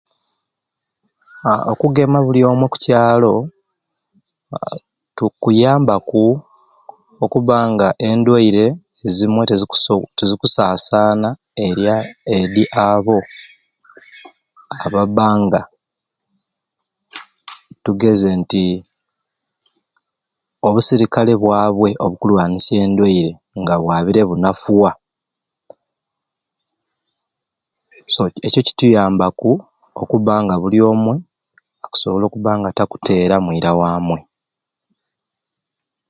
Aaa 1.49 1.65
okugema 1.71 2.19
buli 2.25 2.41
omwei 2.51 2.65
oku 2.67 2.77
kyalo 2.85 3.33
as 4.57 4.79
kuyambaku 5.41 6.25
okuba 7.23 7.55
nga 7.71 7.87
endwaire 8.07 8.65
zimwei 9.15 9.47
teziku 9.49 9.75
tezikusasana 10.17 11.29
erya 11.65 11.95
edi 12.37 12.63
abo 12.89 13.17
aba 14.83 15.25
nga 15.43 15.61
tugeze 17.83 18.29
nti 18.41 18.65
obusirikale 20.67 21.31
bwabwe 21.41 21.89
obukulwanisya 22.03 22.75
endweire 22.85 23.31
nga 23.61 23.75
bwabire 23.81 24.21
bunafuwa 24.29 24.91
so 28.13 28.21
ekyo 28.47 28.61
kituyambaku 28.67 29.51
okuba 30.01 30.33
nga 30.43 30.55
buli 30.61 30.79
omwei 30.91 31.21
okusobola 31.85 32.23
okuba 32.27 32.51
nga 32.59 32.69
takutera 32.77 33.35
mwira 33.45 33.71
wamwei 33.79 34.23